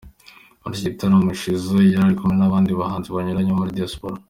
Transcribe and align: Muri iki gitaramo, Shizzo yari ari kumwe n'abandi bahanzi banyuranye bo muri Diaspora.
Muri 0.61 0.73
iki 0.75 0.85
gitaramo, 0.87 1.29
Shizzo 1.39 1.75
yari 1.89 2.01
ari 2.05 2.15
kumwe 2.17 2.35
n'abandi 2.37 2.69
bahanzi 2.79 3.07
banyuranye 3.15 3.51
bo 3.51 3.59
muri 3.59 3.75
Diaspora. 3.77 4.15